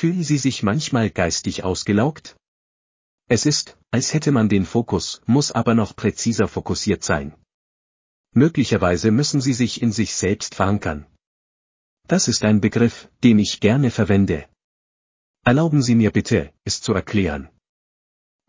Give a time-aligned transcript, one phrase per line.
[0.00, 2.34] Fühlen Sie sich manchmal geistig ausgelaugt?
[3.28, 7.34] Es ist, als hätte man den Fokus, muss aber noch präziser fokussiert sein.
[8.32, 11.04] Möglicherweise müssen Sie sich in sich selbst verankern.
[12.08, 14.48] Das ist ein Begriff, den ich gerne verwende.
[15.44, 17.50] Erlauben Sie mir bitte, es zu erklären.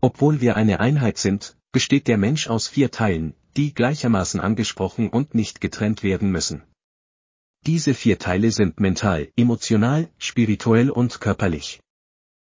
[0.00, 5.34] Obwohl wir eine Einheit sind, besteht der Mensch aus vier Teilen, die gleichermaßen angesprochen und
[5.34, 6.62] nicht getrennt werden müssen.
[7.64, 11.80] Diese vier Teile sind mental, emotional, spirituell und körperlich.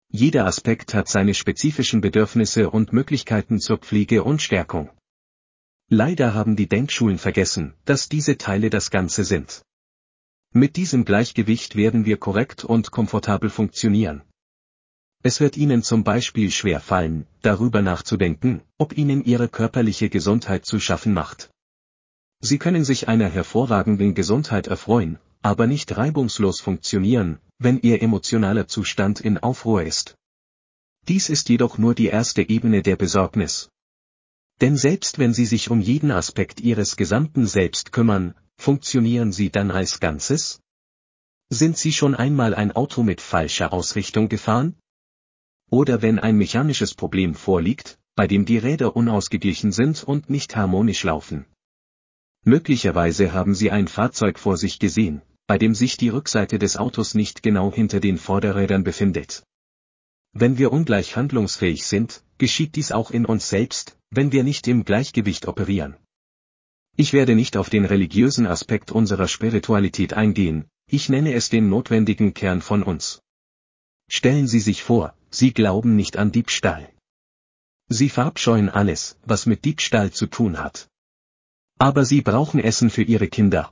[0.09, 4.91] Jeder Aspekt hat seine spezifischen Bedürfnisse und Möglichkeiten zur Pflege und Stärkung.
[5.91, 9.63] Leider haben die Denkschulen vergessen, dass diese Teile das Ganze sind.
[10.53, 14.23] Mit diesem Gleichgewicht werden wir korrekt und komfortabel funktionieren.
[15.23, 20.81] Es wird Ihnen zum Beispiel schwer fallen, darüber nachzudenken, ob Ihnen Ihre körperliche Gesundheit zu
[20.81, 21.51] schaffen macht.
[22.47, 29.19] Sie können sich einer hervorragenden Gesundheit erfreuen, aber nicht reibungslos funktionieren, wenn Ihr emotionaler Zustand
[29.19, 30.15] in Aufruhr ist.
[31.09, 33.71] Dies ist jedoch nur die erste Ebene der Besorgnis.
[34.61, 39.71] Denn selbst wenn Sie sich um jeden Aspekt Ihres gesamten Selbst kümmern, funktionieren Sie dann
[39.71, 40.61] als Ganzes?
[41.49, 44.75] Sind Sie schon einmal ein Auto mit falscher Ausrichtung gefahren?
[45.71, 51.05] Oder wenn ein mechanisches Problem vorliegt, bei dem die Räder unausgeglichen sind und nicht harmonisch
[51.05, 51.47] laufen.
[52.45, 57.15] Möglicherweise haben Sie ein Fahrzeug vor sich gesehen, bei dem sich die Rückseite des Autos
[57.15, 59.45] nicht genau hinter den Vorderrädern befindet.
[60.33, 64.85] Wenn wir ungleich handlungsfähig sind, geschieht dies auch in uns selbst, wenn wir nicht im
[64.85, 65.97] Gleichgewicht operieren.
[66.97, 72.35] Ich werde nicht auf den religiösen Aspekt unserer Spiritualität eingehen, ich nenne es den notwendigen
[72.35, 73.23] Kern von uns.
[74.09, 76.93] Stellen Sie sich vor, Sie glauben nicht an Diebstahl.
[77.89, 80.89] Sie verabscheuen alles, was mit Diebstahl zu tun hat.
[81.85, 83.71] Aber Sie brauchen Essen für Ihre Kinder.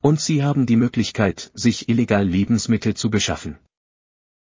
[0.00, 3.58] Und Sie haben die Möglichkeit, sich illegal Lebensmittel zu beschaffen.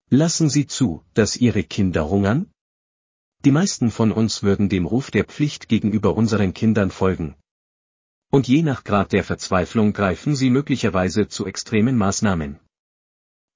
[0.10, 2.50] Lassen Sie zu, dass Ihre Kinder hungern?
[3.44, 7.36] Die meisten von uns würden dem Ruf der Pflicht gegenüber unseren Kindern folgen.
[8.32, 12.58] Und je nach Grad der Verzweiflung greifen sie möglicherweise zu extremen Maßnahmen.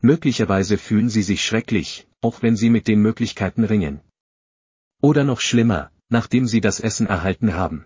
[0.01, 4.01] Möglicherweise fühlen sie sich schrecklich, auch wenn sie mit den Möglichkeiten ringen.
[5.01, 7.85] Oder noch schlimmer, nachdem sie das Essen erhalten haben.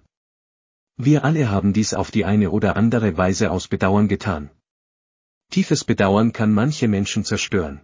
[1.02, 4.50] Wir alle haben dies auf die eine oder andere Weise aus Bedauern getan.
[5.50, 7.80] Tiefes Bedauern kann manche Menschen zerstören.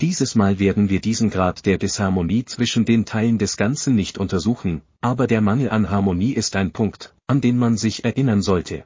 [0.00, 4.82] Dieses Mal werden wir diesen Grad der Disharmonie zwischen den Teilen des Ganzen nicht untersuchen,
[5.00, 8.84] aber der Mangel an Harmonie ist ein Punkt, an den man sich erinnern sollte.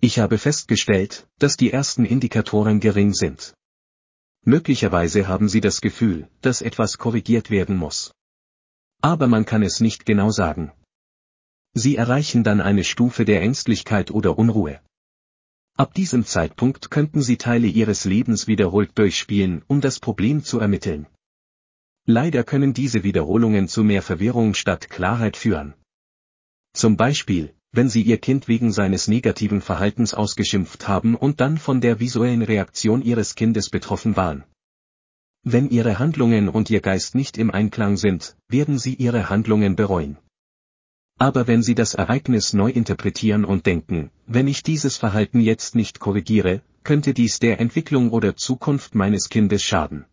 [0.00, 3.52] Ich habe festgestellt, dass die ersten Indikatoren gering sind.
[4.42, 8.14] Möglicherweise haben Sie das Gefühl, dass etwas korrigiert werden muss.
[9.02, 10.72] Aber man kann es nicht genau sagen.
[11.74, 14.80] Sie erreichen dann eine Stufe der Ängstlichkeit oder Unruhe.
[15.76, 21.06] Ab diesem Zeitpunkt könnten Sie Teile Ihres Lebens wiederholt durchspielen, um das Problem zu ermitteln.
[22.04, 25.72] Leider können diese Wiederholungen zu mehr Verwirrung statt Klarheit führen.
[26.74, 31.80] Zum Beispiel, wenn Sie Ihr Kind wegen seines negativen Verhaltens ausgeschimpft haben und dann von
[31.80, 34.44] der visuellen Reaktion Ihres Kindes betroffen waren.
[35.42, 40.18] Wenn Ihre Handlungen und Ihr Geist nicht im Einklang sind, werden Sie Ihre Handlungen bereuen.
[41.22, 46.00] Aber wenn Sie das Ereignis neu interpretieren und denken, wenn ich dieses Verhalten jetzt nicht
[46.00, 50.04] korrigiere, könnte dies der Entwicklung oder Zukunft meines Kindes schaden.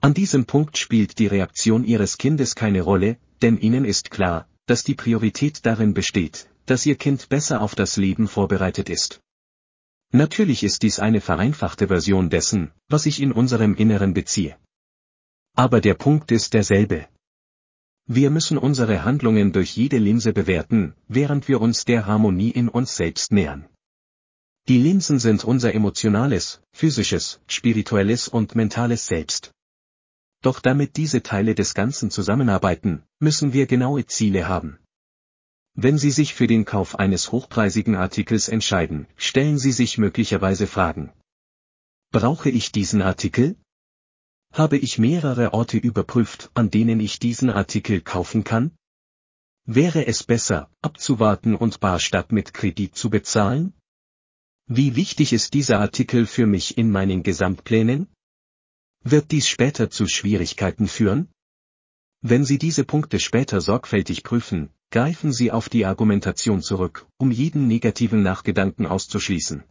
[0.00, 4.82] An diesem Punkt spielt die Reaktion Ihres Kindes keine Rolle, denn Ihnen ist klar, dass
[4.82, 9.20] die Priorität darin besteht, dass Ihr Kind besser auf das Leben vorbereitet ist.
[10.10, 14.56] Natürlich ist dies eine vereinfachte Version dessen, was ich in unserem Inneren beziehe.
[15.54, 17.06] Aber der Punkt ist derselbe.
[18.10, 22.96] Wir müssen unsere Handlungen durch jede Linse bewerten, während wir uns der Harmonie in uns
[22.96, 23.68] selbst nähern.
[24.66, 29.52] Die Linsen sind unser emotionales, physisches, spirituelles und mentales Selbst.
[30.40, 34.78] Doch damit diese Teile des Ganzen zusammenarbeiten, müssen wir genaue Ziele haben.
[35.74, 41.12] Wenn Sie sich für den Kauf eines hochpreisigen Artikels entscheiden, stellen Sie sich möglicherweise Fragen.
[42.10, 43.56] Brauche ich diesen Artikel?
[44.52, 48.76] Habe ich mehrere Orte überprüft, an denen ich diesen Artikel kaufen kann?
[49.64, 53.74] Wäre es besser, abzuwarten und bar statt mit Kredit zu bezahlen?
[54.66, 58.08] Wie wichtig ist dieser Artikel für mich in meinen Gesamtplänen?
[59.02, 61.28] Wird dies später zu Schwierigkeiten führen?
[62.20, 67.68] Wenn Sie diese Punkte später sorgfältig prüfen, greifen Sie auf die Argumentation zurück, um jeden
[67.68, 69.62] negativen Nachgedanken auszuschließen.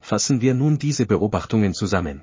[0.00, 2.22] Fassen wir nun diese Beobachtungen zusammen.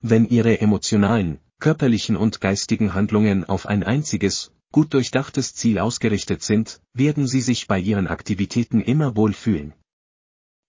[0.00, 6.80] Wenn Ihre emotionalen, körperlichen und geistigen Handlungen auf ein einziges, gut durchdachtes Ziel ausgerichtet sind,
[6.92, 9.72] werden Sie sich bei Ihren Aktivitäten immer wohlfühlen.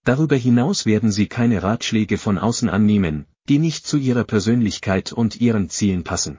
[0.04, 5.40] Darüber hinaus werden Sie keine Ratschläge von außen annehmen, die nicht zu Ihrer Persönlichkeit und
[5.40, 6.38] Ihren Zielen passen.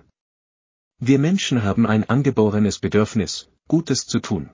[0.99, 4.49] Wir Menschen haben ein angeborenes Bedürfnis, Gutes zu tun.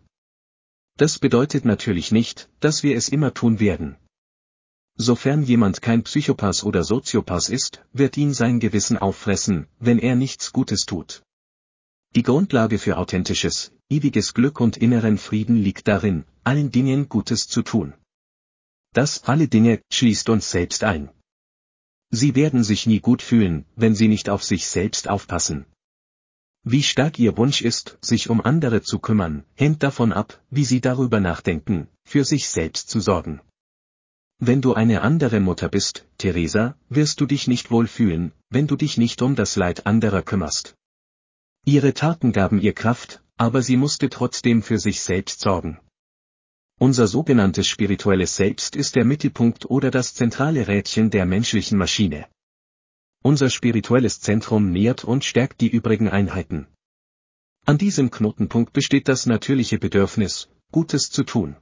[0.98, 3.96] Das bedeutet natürlich nicht, dass wir es immer tun werden.
[4.98, 10.54] Sofern jemand kein Psychopath oder Soziopath ist, wird ihn sein Gewissen auffressen, wenn er nichts
[10.54, 11.22] Gutes tut.
[12.16, 17.62] Die Grundlage für authentisches, ewiges Glück und inneren Frieden liegt darin, allen Dingen Gutes zu
[17.62, 17.94] tun.
[18.94, 21.10] Das alle Dinge schließt uns selbst ein.
[22.12, 25.66] Sie werden sich nie gut fühlen, wenn sie nicht auf sich selbst aufpassen.
[26.64, 30.80] Wie stark ihr Wunsch ist, sich um andere zu kümmern, hängt davon ab, wie sie
[30.80, 33.42] darüber nachdenken, für sich selbst zu sorgen.
[34.40, 38.76] Wenn du eine andere Mutter bist, Theresa, wirst du dich nicht wohl fühlen, wenn du
[38.76, 40.76] dich nicht um das Leid anderer kümmerst.
[41.66, 45.80] Ihre Taten gaben ihr Kraft, aber sie musste trotzdem für sich selbst sorgen.
[46.78, 52.28] Unser sogenanntes spirituelles Selbst ist der Mittelpunkt oder das zentrale Rädchen der menschlichen Maschine.
[53.24, 56.68] Unser spirituelles Zentrum nährt und stärkt die übrigen Einheiten.
[57.66, 61.56] An diesem Knotenpunkt besteht das natürliche Bedürfnis, Gutes zu tun.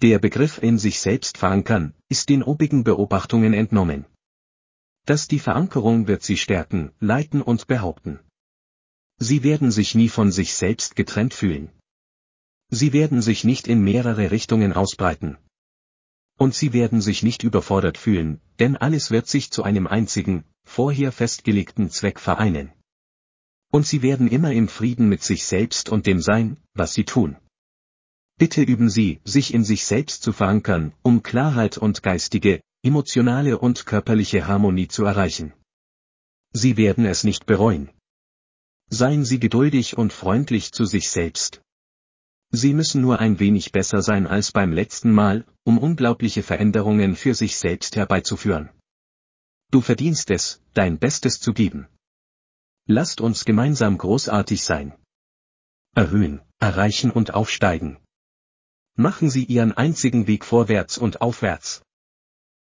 [0.00, 4.06] Der Begriff in sich selbst verankern, ist den obigen Beobachtungen entnommen.
[5.06, 8.20] Dass die Verankerung wird sie stärken, leiten und behaupten.
[9.18, 11.72] Sie werden sich nie von sich selbst getrennt fühlen.
[12.70, 15.36] Sie werden sich nicht in mehrere Richtungen ausbreiten.
[16.36, 21.10] Und sie werden sich nicht überfordert fühlen, denn alles wird sich zu einem einzigen, vorher
[21.10, 22.70] festgelegten Zweck vereinen.
[23.72, 27.36] Und sie werden immer im Frieden mit sich selbst und dem sein, was sie tun.
[28.38, 33.84] Bitte üben Sie, sich in sich selbst zu verankern, um Klarheit und geistige, emotionale und
[33.84, 35.52] körperliche Harmonie zu erreichen.
[36.52, 37.90] Sie werden es nicht bereuen.
[38.90, 41.62] Seien Sie geduldig und freundlich zu sich selbst.
[42.50, 47.34] Sie müssen nur ein wenig besser sein als beim letzten Mal, um unglaubliche Veränderungen für
[47.34, 48.70] sich selbst herbeizuführen.
[49.72, 51.88] Du verdienst es, dein Bestes zu geben.
[52.86, 54.94] Lasst uns gemeinsam großartig sein.
[55.94, 57.98] Erhöhen, erreichen und aufsteigen.
[59.00, 61.82] Machen Sie Ihren einzigen Weg vorwärts und aufwärts.